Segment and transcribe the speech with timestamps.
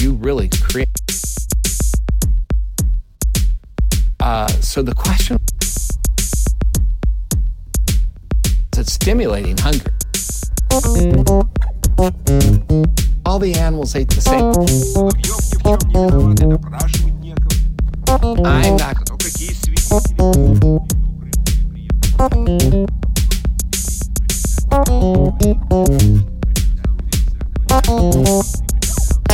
[0.00, 0.88] you really create.
[4.18, 5.88] Uh, so the question is
[8.78, 9.92] it stimulating hunger.
[13.26, 14.54] All the animals ate the same.
[18.44, 18.96] I'm not.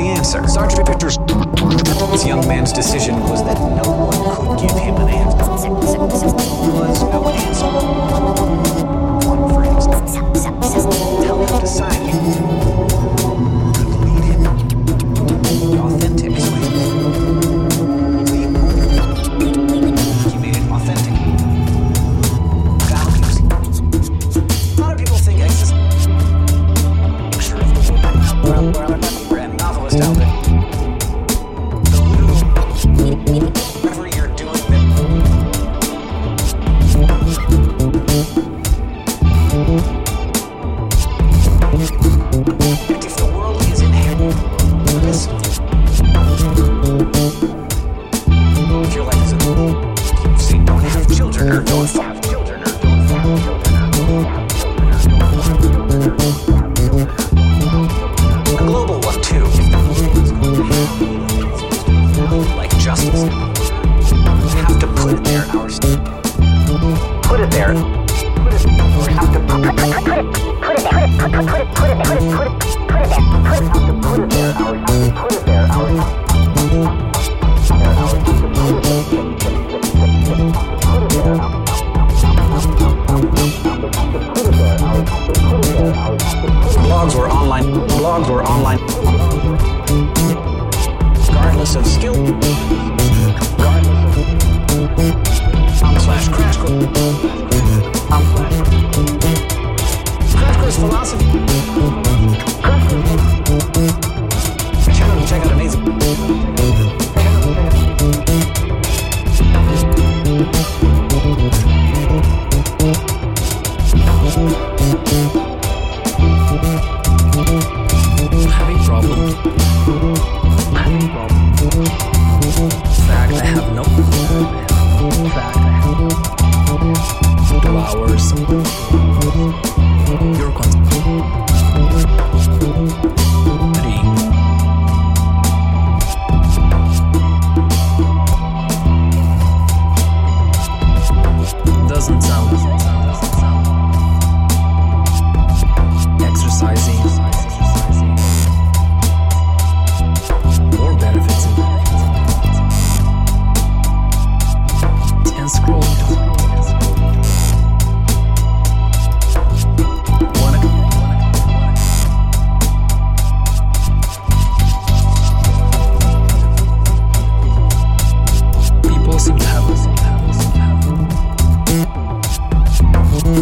[0.00, 0.46] the answer.
[0.48, 1.16] Sergeant Victor's
[2.26, 5.09] young man's decision was that no one could give him an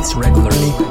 [0.01, 0.89] It's regularly.